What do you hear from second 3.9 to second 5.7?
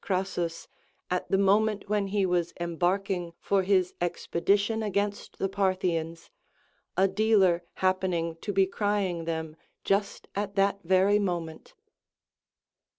expedition against the